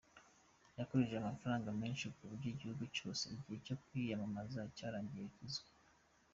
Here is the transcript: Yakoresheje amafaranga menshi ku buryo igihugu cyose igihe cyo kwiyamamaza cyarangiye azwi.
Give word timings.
Yakoresheje 0.77 1.17
amafaranga 1.21 1.69
menshi 1.81 2.05
ku 2.15 2.21
buryo 2.29 2.47
igihugu 2.53 2.83
cyose 2.95 3.23
igihe 3.35 3.57
cyo 3.65 3.75
kwiyamamaza 3.83 4.61
cyarangiye 4.77 5.27
azwi. 5.45 5.69